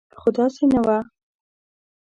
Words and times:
خو 0.19 0.27
داسې 0.37 0.63
نه 0.73 0.79
وه. 0.85 0.97